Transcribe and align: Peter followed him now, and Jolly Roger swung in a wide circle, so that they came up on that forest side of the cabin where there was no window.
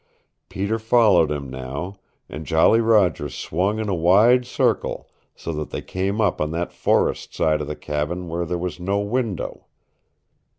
Peter 0.49 0.79
followed 0.79 1.29
him 1.29 1.47
now, 1.47 1.95
and 2.27 2.47
Jolly 2.47 2.81
Roger 2.81 3.29
swung 3.29 3.77
in 3.77 3.87
a 3.87 3.93
wide 3.93 4.47
circle, 4.47 5.07
so 5.35 5.53
that 5.53 5.69
they 5.69 5.83
came 5.83 6.19
up 6.19 6.41
on 6.41 6.49
that 6.49 6.73
forest 6.73 7.35
side 7.35 7.61
of 7.61 7.67
the 7.67 7.75
cabin 7.75 8.27
where 8.27 8.43
there 8.47 8.57
was 8.57 8.79
no 8.79 8.99
window. 8.99 9.67